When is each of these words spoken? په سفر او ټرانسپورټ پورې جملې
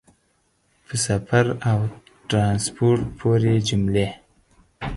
په 0.85 0.95
سفر 1.07 1.45
او 1.71 1.79
ټرانسپورټ 2.29 2.99
پورې 3.19 3.55
جملې 3.69 4.09